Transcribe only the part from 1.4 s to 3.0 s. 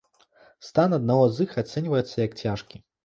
іх ацэньваецца як цяжкі.